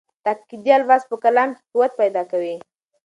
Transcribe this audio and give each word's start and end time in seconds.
تاکېدي 0.23 0.71
الفاظ 0.79 1.01
په 1.09 1.15
کلام 1.23 1.49
کې 1.55 1.63
قوت 1.71 1.91
پیدا 2.01 2.21
کوي. 2.31 2.55